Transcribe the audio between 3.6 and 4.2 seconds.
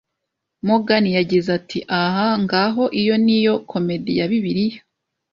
comedi